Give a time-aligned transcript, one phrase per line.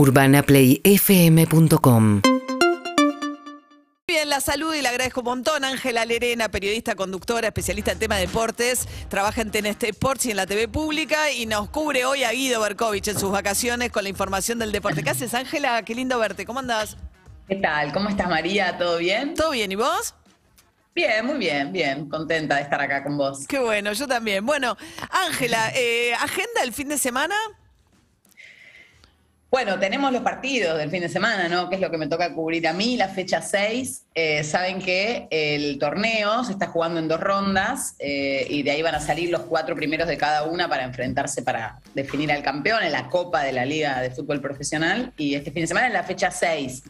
[0.00, 2.22] UrbanaPlayFM.com
[4.08, 5.62] Bien, la salud y le agradezco un montón.
[5.62, 10.38] Ángela Lerena, periodista, conductora, especialista en tema de deportes, trabaja en TNT Sports y en
[10.38, 14.08] la TV pública y nos cubre hoy a Guido Berkovich en sus vacaciones con la
[14.08, 15.02] información del deporte.
[15.02, 15.82] ¿Qué haces, Ángela?
[15.82, 16.46] Qué lindo verte.
[16.46, 16.96] ¿Cómo andás?
[17.46, 17.92] ¿Qué tal?
[17.92, 18.78] ¿Cómo estás, María?
[18.78, 19.34] ¿Todo bien?
[19.34, 19.70] ¿Todo bien?
[19.70, 20.14] ¿Y vos?
[20.94, 22.08] Bien, muy bien, bien.
[22.08, 23.46] Contenta de estar acá con vos.
[23.46, 24.46] Qué bueno, yo también.
[24.46, 24.78] Bueno,
[25.26, 27.34] Ángela, eh, ¿agenda el fin de semana?
[29.50, 31.68] Bueno, tenemos los partidos del fin de semana, ¿no?
[31.68, 34.04] Que es lo que me toca cubrir a mí, la fecha 6.
[34.14, 38.82] Eh, saben que el torneo se está jugando en dos rondas eh, y de ahí
[38.82, 42.84] van a salir los cuatro primeros de cada una para enfrentarse para definir al campeón
[42.84, 45.12] en la Copa de la Liga de Fútbol Profesional.
[45.16, 46.84] Y este fin de semana es la fecha 6.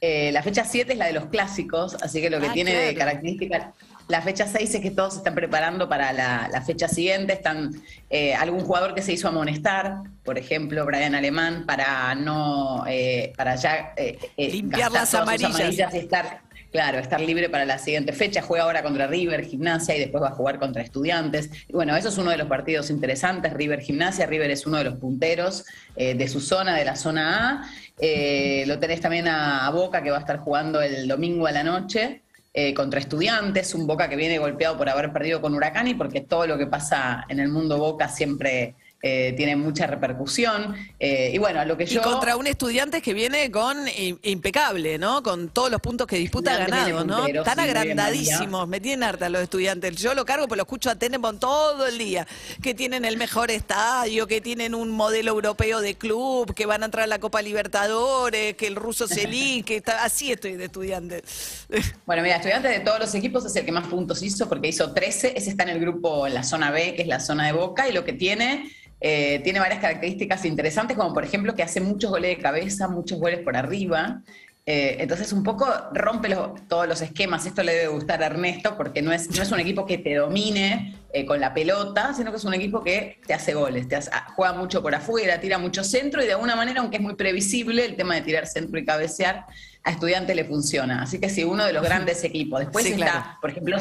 [0.00, 2.72] Eh, la fecha 7 es la de los clásicos, así que lo que Ah, tiene
[2.72, 3.74] de característica.
[4.08, 7.34] La fecha 6 es que todos se están preparando para la, la fecha siguiente.
[7.34, 7.72] Están
[8.08, 13.56] eh, algún jugador que se hizo amonestar, por ejemplo, Brian Alemán, para no, eh, para
[13.56, 15.92] ya eh, eh, Limpiar las sus amarillas.
[15.92, 16.40] y estar,
[16.72, 18.40] claro, estar libre para la siguiente fecha.
[18.40, 21.50] Juega ahora contra River, Gimnasia y después va a jugar contra Estudiantes.
[21.68, 23.52] Y bueno, eso es uno de los partidos interesantes.
[23.52, 24.24] River, Gimnasia.
[24.24, 27.70] River es uno de los punteros eh, de su zona, de la zona A.
[28.00, 31.52] Eh, lo tenés también a, a Boca, que va a estar jugando el domingo a
[31.52, 32.22] la noche.
[32.60, 36.22] Eh, contra estudiantes, un Boca que viene golpeado por haber perdido con Huracán y porque
[36.22, 40.74] todo lo que pasa en el mundo Boca siempre eh, tiene mucha repercusión.
[40.98, 42.02] Eh, y bueno, a lo que Y yo...
[42.02, 43.76] contra un estudiante que viene con
[44.22, 45.22] impecable, ¿no?
[45.22, 47.18] Con todos los puntos que disputa ganado, ¿no?
[47.18, 49.96] puntero, Están sí, agrandadísimos, me tienen harta los estudiantes.
[49.96, 52.26] Yo lo cargo, pero lo escucho a Tenenbaum todo el día.
[52.60, 56.86] Que tienen el mejor estadio, que tienen un modelo europeo de club, que van a
[56.86, 60.02] entrar a la Copa Libertadores, que el ruso Celín, que está...
[60.02, 61.22] así estoy de estudiante.
[62.06, 64.92] Bueno, mira, estudiantes de todos los equipos es el que más puntos hizo porque hizo
[64.92, 65.34] 13.
[65.36, 67.86] Ese está en el grupo, en la zona B, que es la zona de Boca,
[67.88, 72.10] y lo que tiene, eh, tiene varias características interesantes, como por ejemplo que hace muchos
[72.10, 74.22] goles de cabeza, muchos goles por arriba.
[74.70, 77.46] Eh, entonces, un poco rompe los- todos los esquemas.
[77.46, 80.14] Esto le debe gustar a Ernesto porque no es, no es un equipo que te
[80.14, 83.96] domine eh, con la pelota, sino que es un equipo que te hace goles, te
[83.96, 87.02] hace- ah, juega mucho por afuera, tira mucho centro y de alguna manera, aunque es
[87.02, 89.46] muy previsible el tema de tirar centro y cabecear,
[89.84, 91.00] a estudiante le funciona.
[91.00, 92.60] Así que sí, uno de los grandes equipos.
[92.60, 93.26] Después Sí, está, claro.
[93.40, 93.78] por ejemplo,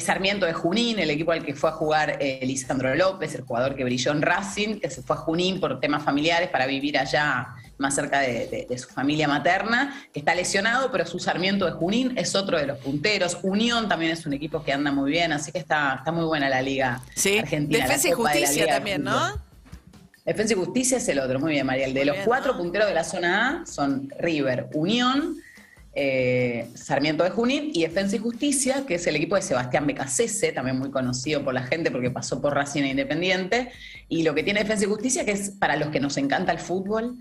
[0.00, 3.74] Sarmiento de Junín, el equipo al que fue a jugar eh, Lisandro López, el jugador
[3.76, 7.48] que brilló en Racing, que se fue a Junín por temas familiares para vivir allá
[7.78, 11.72] más cerca de, de- de su familia materna, que está lesionado, pero su Sarmiento de
[11.72, 13.38] Junín es otro de los punteros.
[13.42, 16.48] Unión también es un equipo que anda muy bien, así que está, está muy buena
[16.48, 17.82] la liga Sí, argentina.
[17.84, 19.02] Defensa y Justicia de también.
[19.02, 19.42] ¿no?
[20.24, 21.84] Defensa y Justicia es el otro, muy bien, María.
[21.86, 22.58] El de Muy los bien, cuatro ¿no?
[22.58, 25.36] punteros de la zona A son River, Unión,
[25.96, 30.52] eh, Sarmiento de Junín y Defensa y Justicia, que es el equipo de Sebastián Becasese,
[30.52, 33.70] también muy conocido por la gente porque pasó por Racing e Independiente.
[34.08, 36.58] Y lo que tiene Defensa y Justicia, que es para los que nos encanta el
[36.58, 37.18] fútbol,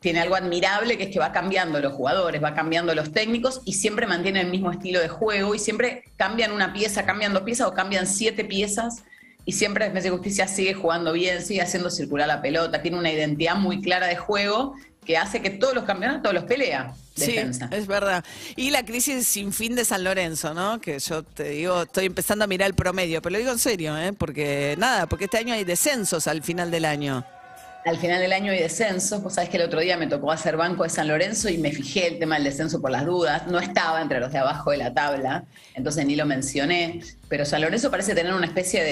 [0.00, 3.74] tiene algo admirable que es que va cambiando los jugadores, va cambiando los técnicos y
[3.74, 7.68] siempre mantiene el mismo estilo de juego y siempre cambian una pieza, cambian dos piezas
[7.68, 9.04] o cambian siete piezas
[9.44, 13.12] y siempre Defensa y Justicia sigue jugando bien, sigue haciendo circular la pelota, tiene una
[13.12, 14.74] identidad muy clara de juego
[15.06, 16.92] que hace que todos los campeonatos los pelea.
[17.14, 17.68] Defensa.
[17.70, 18.22] Sí, es verdad.
[18.56, 20.80] Y la crisis sin fin de San Lorenzo, ¿no?
[20.80, 23.96] Que yo te digo, estoy empezando a mirar el promedio, pero lo digo en serio,
[23.96, 24.12] ¿eh?
[24.12, 27.24] Porque nada, porque este año hay descensos al final del año.
[27.86, 29.22] Al final del año hay descensos.
[29.22, 31.70] Vos sabés que el otro día me tocó hacer banco de San Lorenzo y me
[31.70, 33.46] fijé el tema del descenso por las dudas.
[33.46, 36.98] No estaba entre los de abajo de la tabla, entonces ni lo mencioné.
[37.28, 38.82] Pero San Lorenzo parece tener una especie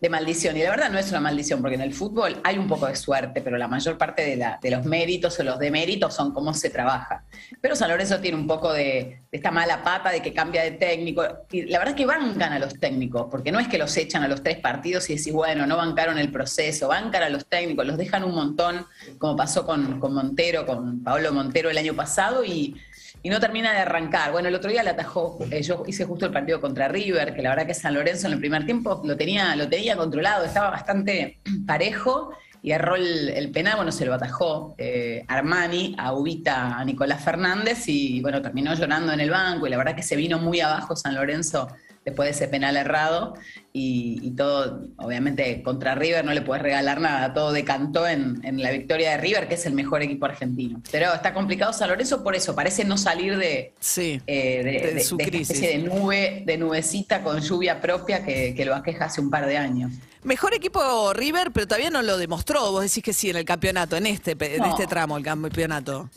[0.00, 0.56] de, maldición.
[0.56, 2.94] Y la verdad no es una maldición, porque en el fútbol hay un poco de
[2.94, 6.70] suerte, pero la mayor parte de, de los méritos o los deméritos son cómo se
[6.70, 7.24] trabaja.
[7.60, 11.22] Pero San Lorenzo tiene un poco de esta mala pata de que cambia de técnico.
[11.50, 14.22] Y la verdad es que bancan a los técnicos, porque no es que los echan
[14.22, 17.86] a los tres partidos y decís, bueno, no bancaron el proceso, bancan a los técnicos,
[17.86, 18.86] los dejan un montón,
[19.18, 22.74] como pasó con, con Montero, con Pablo Montero el año pasado, y,
[23.22, 24.32] y no termina de arrancar.
[24.32, 27.42] Bueno, el otro día le atajó, eh, yo hice justo el partido contra River, que
[27.42, 30.70] la verdad que San Lorenzo en el primer tiempo lo tenía, lo tenía controlado, estaba
[30.70, 32.32] bastante parejo
[32.62, 37.22] y erró el, el penal, bueno, se lo atajó eh, Armani a Ubita, a Nicolás
[37.24, 40.60] Fernández y bueno, terminó llorando en el banco y la verdad que se vino muy
[40.60, 41.68] abajo San Lorenzo
[42.04, 43.34] después de ese penal errado
[43.72, 48.62] y, y todo, obviamente contra River no le puedes regalar nada, todo decantó en, en
[48.62, 50.80] la victoria de River, que es el mejor equipo argentino.
[50.90, 54.22] Pero está complicado San Lorenzo por eso, parece no salir de, Sí.
[54.26, 55.60] eh, de, De su de crisis.
[55.60, 59.58] de nube, de nubecita con lluvia propia que, que lo aqueja hace un par de
[59.58, 59.92] años.
[60.24, 62.72] Mejor equipo River, pero todavía no lo demostró.
[62.72, 64.66] Vos decís que sí en el campeonato, en este, en No.
[64.66, 66.10] este tramo el campeonato.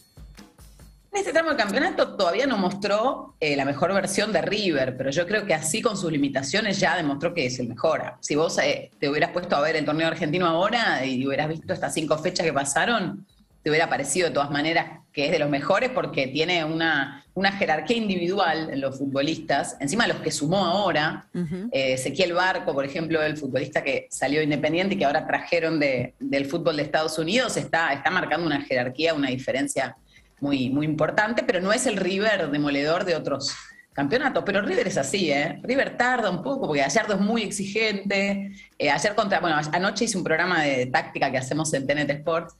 [1.13, 5.11] En este tramo del campeonato todavía no mostró eh, la mejor versión de River, pero
[5.11, 8.13] yo creo que así con sus limitaciones ya demostró que es el mejor.
[8.21, 11.73] Si vos eh, te hubieras puesto a ver el torneo argentino ahora y hubieras visto
[11.73, 13.27] estas cinco fechas que pasaron,
[13.63, 17.51] te hubiera parecido de todas maneras que es de los mejores porque tiene una, una
[17.51, 23.21] jerarquía individual en los futbolistas, encima los que sumó ahora, eh, Ezequiel Barco, por ejemplo,
[23.21, 27.91] el futbolista que salió independiente y que ahora trajeron del fútbol de Estados Unidos, está,
[27.91, 29.97] está marcando una jerarquía, una diferencia
[30.39, 33.53] muy, muy importante, pero no es el River demoledor de otros
[33.93, 34.43] campeonatos.
[34.45, 35.59] Pero River es así, ¿eh?
[35.61, 38.51] River tarda un poco, porque Gallardo es muy exigente.
[38.79, 42.55] Eh, ayer contra, bueno, anoche hice un programa de táctica que hacemos en TNT Sports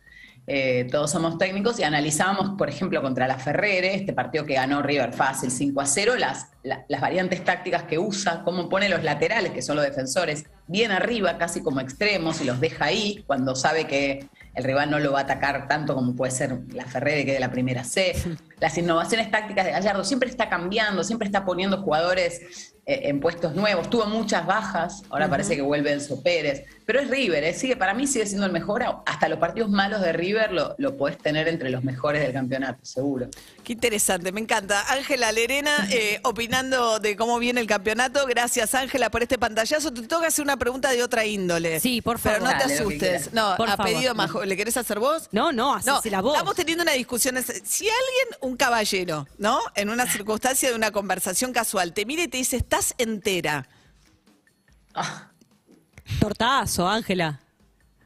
[0.48, 4.82] eh, todos somos técnicos y analizábamos, por ejemplo, contra la Ferrere, este partido que ganó
[4.82, 9.52] River fácil 5 a 0, las, las variantes tácticas que usa, cómo pone los laterales,
[9.52, 13.86] que son los defensores, bien arriba, casi como extremos, y los deja ahí cuando sabe
[13.86, 17.34] que el rival no lo va a atacar tanto como puede ser la Ferrere, que
[17.34, 18.14] de la primera C.
[18.60, 23.89] Las innovaciones tácticas de Gallardo siempre está cambiando, siempre está poniendo jugadores en puestos nuevos.
[23.89, 26.66] Tuvo muchas bajas, ahora parece que vuelve Enzo Pérez.
[26.86, 27.54] Pero es River, ¿eh?
[27.54, 28.83] sigue, para mí sigue siendo el mejor.
[29.06, 32.80] Hasta los partidos malos de River lo, lo podés tener entre los mejores del campeonato,
[32.83, 33.28] seguro.
[33.63, 34.83] Qué interesante, me encanta.
[34.92, 38.25] Ángela Lerena, eh, opinando de cómo viene el campeonato.
[38.25, 39.94] Gracias, Ángela, por este pantallazo.
[39.94, 41.80] Te toca hacer una pregunta de otra índole.
[41.80, 42.39] Sí, por favor.
[42.39, 43.33] Pero no te asustes.
[43.33, 44.31] No, a pedido más.
[44.45, 45.30] ¿Le querés hacer vos?
[45.31, 46.33] No, no, no, la voz.
[46.33, 47.38] Estamos teniendo una discusión.
[47.63, 49.60] Si alguien, un caballero, ¿no?
[49.75, 53.68] En una circunstancia de una conversación casual, te mira y te dice, estás entera.
[54.95, 55.27] Ah.
[56.21, 57.39] Tortazo, Ángela.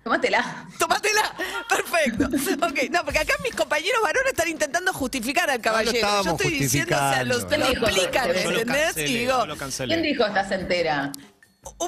[0.03, 0.67] Tómatela.
[0.79, 1.35] Tómatela.
[1.69, 2.25] Perfecto.
[2.65, 6.23] Ok, no, porque acá mis compañeros varones están intentando justificar al caballero.
[6.23, 8.97] Yo estoy diciendo, o sea, lo, explican, ¿entendés?
[8.97, 9.45] y digo,
[9.85, 11.11] ¿quién dijo estás entera?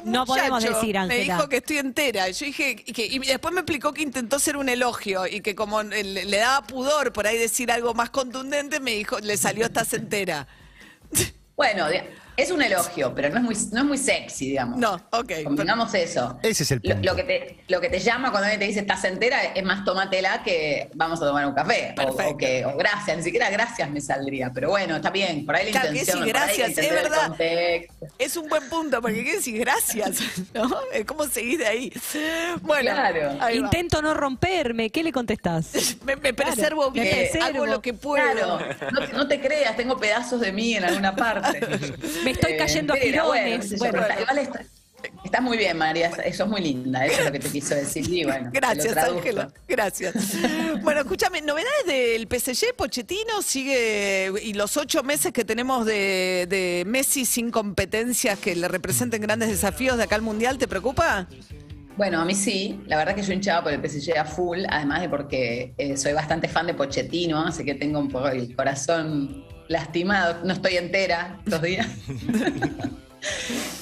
[0.04, 1.06] no podemos decir, Ángela.
[1.06, 2.28] Me dijo que estoy entera.
[2.30, 5.82] Yo dije, que, y después me explicó que intentó ser un elogio y que como
[5.82, 9.92] le, le daba pudor por ahí decir algo más contundente, me dijo, le salió estás
[9.94, 10.46] entera.
[11.56, 11.88] Bueno,
[12.38, 14.78] es un elogio, pero no es muy, no es muy sexy, digamos.
[14.78, 15.42] No, ok.
[15.42, 16.38] Combinamos eso.
[16.40, 16.98] Ese es el punto.
[17.02, 19.84] Lo, que te, lo que te llama cuando alguien te dice estás entera es más
[19.84, 21.96] tómatela que vamos a tomar un café.
[22.06, 24.52] O, que, o gracias, ni siquiera gracias me saldría.
[24.54, 26.24] Pero bueno, está bien, por ahí la claro, intención.
[26.24, 27.36] Que gracias, es verdad.
[28.18, 30.22] Es un buen punto, porque qué decir gracias,
[30.54, 30.70] ¿no?
[31.06, 31.92] ¿Cómo seguís de ahí?
[32.62, 33.52] Bueno, claro.
[33.52, 34.90] intento no romperme.
[34.90, 35.96] ¿Qué le contestás?
[36.04, 38.60] me, preservo bien, hago lo que puedo.
[38.92, 41.60] No, no, te creas, tengo pedazos de mí en alguna parte.
[42.28, 43.78] Me estoy cayendo a tirones.
[43.78, 44.02] Bueno,
[45.24, 46.08] está, muy bien, María.
[46.08, 47.06] Eso es muy linda.
[47.06, 48.06] Eso es lo que te quiso decir.
[48.06, 49.50] Y bueno, Gracias, Ángela.
[49.66, 50.14] Gracias.
[50.82, 54.30] bueno, escúchame, novedades del PSG, Pochettino sigue.
[54.42, 59.48] Y los ocho meses que tenemos de, de Messi sin competencias que le representen grandes
[59.48, 61.26] desafíos de acá al Mundial, ¿te preocupa?
[61.96, 65.00] Bueno, a mí sí, la verdad que yo hinchaba por el PSG a full, además
[65.00, 69.47] de porque eh, soy bastante fan de Pochettino, así que tengo un poco el corazón
[69.68, 71.86] lastimado, no estoy entera estos días.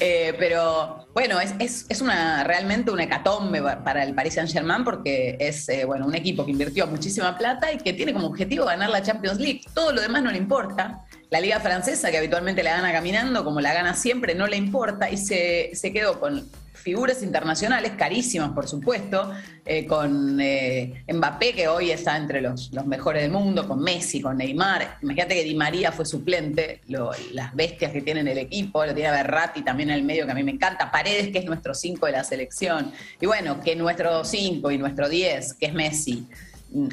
[0.00, 5.36] Eh, pero bueno, es, es, una, realmente una hecatombe para el Paris Saint Germain porque
[5.40, 8.90] es eh, bueno, un equipo que invirtió muchísima plata y que tiene como objetivo ganar
[8.90, 9.62] la Champions League.
[9.74, 11.05] Todo lo demás no le importa.
[11.30, 15.10] La liga francesa, que habitualmente la gana caminando, como la gana siempre, no le importa
[15.10, 16.48] y se, se quedó con
[16.86, 19.32] figuras internacionales, carísimas por supuesto,
[19.64, 24.20] eh, con eh, Mbappé, que hoy está entre los, los, mejores del mundo, con Messi,
[24.20, 24.98] con Neymar.
[25.02, 29.62] Imagínate que Di María fue suplente, las bestias que tienen el equipo, lo tiene Berratti
[29.62, 32.12] también en el medio, que a mí me encanta, Paredes, que es nuestro 5 de
[32.12, 36.28] la selección, y bueno, que nuestro 5 y nuestro 10, que es Messi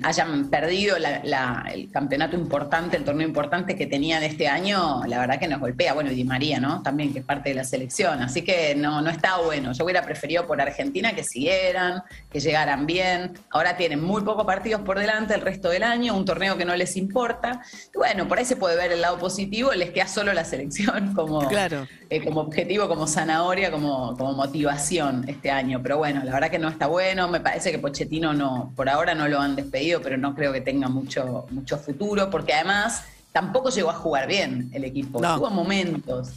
[0.03, 5.47] hayan perdido el campeonato importante, el torneo importante que tenían este año, la verdad que
[5.47, 5.93] nos golpea.
[5.93, 6.81] Bueno, y Di María, ¿no?
[6.81, 8.21] También, que es parte de la selección.
[8.21, 9.73] Así que no, no está bueno.
[9.73, 13.33] Yo hubiera preferido por Argentina que siguieran, que llegaran bien.
[13.49, 16.75] Ahora tienen muy pocos partidos por delante el resto del año, un torneo que no
[16.75, 17.61] les importa.
[17.93, 21.13] Y bueno, por ahí se puede ver el lado positivo, les queda solo la selección
[21.15, 21.87] como, claro.
[22.09, 25.81] Eh, como objetivo, como zanahoria, como, como motivación este año.
[25.81, 27.27] Pero bueno, la verdad que no está bueno.
[27.27, 30.61] Me parece que Pochettino no, por ahora no lo han despedido, pero no creo que
[30.61, 35.19] tenga mucho, mucho futuro, porque además tampoco llegó a jugar bien el equipo.
[35.19, 36.33] Tuvo momentos,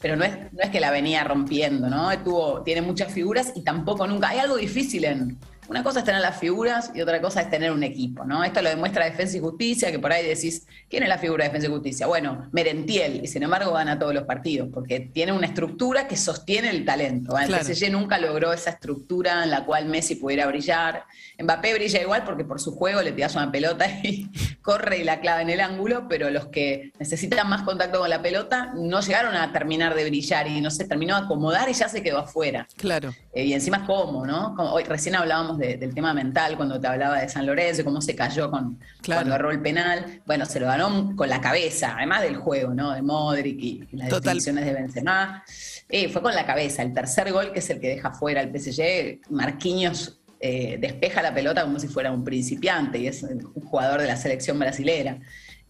[0.00, 2.16] pero no es, no es que la venía rompiendo, ¿no?
[2.18, 4.28] Tuvo, tiene muchas figuras y tampoco nunca.
[4.28, 7.72] Hay algo difícil en, una cosa es tener las figuras y otra cosa es tener
[7.72, 8.44] un equipo, ¿no?
[8.44, 11.48] Esto lo demuestra Defensa y Justicia, que por ahí decís, ¿quién es la figura de
[11.48, 12.06] Defensa y Justicia?
[12.06, 16.70] Bueno, Merentiel, y sin embargo gana todos los partidos, porque tiene una estructura que sostiene
[16.70, 17.36] el talento.
[17.38, 21.04] El PSG nunca logró esa estructura en la cual Messi pudiera brillar.
[21.38, 24.30] Mbappé brilla igual porque por su juego le tiras una pelota y
[24.62, 28.22] corre y la clava en el ángulo, pero los que necesitan más contacto con la
[28.22, 31.88] pelota no llegaron a terminar de brillar y no se terminó de acomodar y ya
[31.88, 32.66] se quedó afuera.
[32.76, 33.14] Claro.
[33.32, 34.54] Eh, y encima, ¿cómo, no?
[34.72, 38.50] hoy recién hablábamos del tema mental cuando te hablaba de San Lorenzo, cómo se cayó
[38.50, 40.22] con, cuando erró el penal.
[40.26, 42.92] Bueno, se lo ganó con la cabeza, además del juego, ¿no?
[42.92, 45.44] De Modric y, las definiciones de Benzema.
[45.88, 46.82] Eh, fue con la cabeza.
[46.82, 51.32] El tercer gol, que es el que deja fuera al PSG, Marquinhos eh, despeja la
[51.32, 55.18] pelota como si fuera un principiante y es un jugador de la selección brasilera.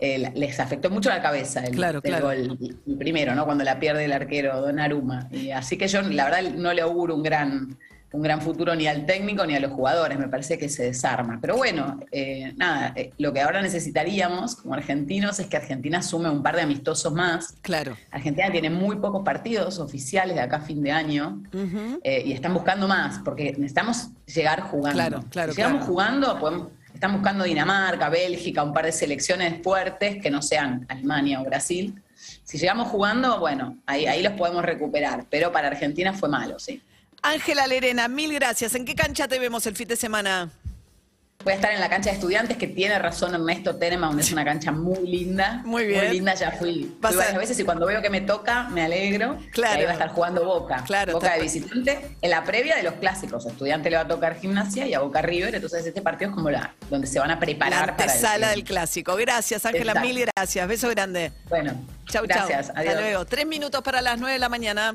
[0.00, 2.26] Eh, les afectó mucho la cabeza el, Claro, el claro.
[2.26, 3.44] gol el primero, ¿no?
[3.44, 5.28] Cuando la pierde el arquero Donnarumma.
[5.30, 7.78] Y así que yo, la verdad, no le auguro un gran,
[8.14, 10.16] un gran futuro ni al técnico ni a los jugadores.
[10.18, 11.38] Me parece que se desarma.
[11.40, 16.30] Pero bueno, eh, nada, eh, lo que ahora necesitaríamos como argentinos es que Argentina sume
[16.30, 17.54] un par de amistosos más.
[17.60, 17.96] Claro.
[18.12, 21.98] Argentina tiene muy pocos partidos oficiales de acá a fin de año Ujú.
[22.04, 24.96] eh, y están buscando más porque necesitamos llegar jugando.
[24.96, 25.92] Claro, claro, Si llegamos claro.
[25.92, 31.40] jugando, podemos- están buscando Dinamarca, Bélgica, un par de selecciones fuertes que no sean Alemania
[31.40, 32.00] o Brasil.
[32.44, 36.80] Si llegamos jugando, bueno, ahí, ahí los podemos recuperar, pero para Argentina fue malo, sí.
[37.28, 38.74] Ángela Lerena, mil gracias.
[38.74, 40.50] ¿En qué cancha te vemos el fin de semana?
[41.42, 44.44] Voy a estar en la cancha de estudiantes, que tiene razón Ernesto Tenema, es una
[44.44, 45.60] cancha muy linda.
[45.64, 46.04] Muy bien.
[46.04, 48.82] Muy linda, ya fui, fui a- varias veces y cuando veo que me toca, me
[48.82, 49.38] alegro.
[49.52, 49.74] Claro.
[49.76, 50.82] Y ahí va a estar jugando Boca.
[50.86, 53.44] Claro, Boca de visitante en la previa de los clásicos.
[53.46, 55.54] A estudiante le va a tocar gimnasia y a Boca River.
[55.54, 58.50] Entonces este partido es como la donde se van a La preparar para el- antesala
[58.50, 59.14] del clásico.
[59.16, 60.68] Gracias, Ángela, mil gracias.
[60.68, 61.32] Beso grande.
[61.50, 61.74] Bueno,
[62.06, 62.66] Chau, gracias.
[62.68, 62.76] chau.
[62.76, 62.94] Adiós.
[62.94, 63.24] Hasta luego.
[63.26, 64.94] Tres minutos para las nueve de la mañana.